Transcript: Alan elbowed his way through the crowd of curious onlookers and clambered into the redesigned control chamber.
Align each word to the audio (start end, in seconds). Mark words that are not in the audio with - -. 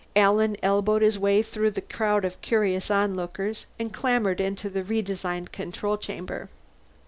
Alan 0.15 0.57
elbowed 0.63 1.03
his 1.03 1.19
way 1.19 1.43
through 1.43 1.69
the 1.69 1.79
crowd 1.81 2.25
of 2.25 2.41
curious 2.41 2.89
onlookers 2.89 3.67
and 3.77 3.93
clambered 3.93 4.41
into 4.41 4.67
the 4.67 4.81
redesigned 4.83 5.51
control 5.51 5.95
chamber. 5.95 6.49